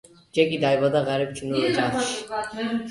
ჯეკი 0.37 0.57
დაიბადა 0.63 1.03
ღარიბ 1.11 1.37
ჩინურ 1.41 1.69
ოჯახში. 1.71 2.69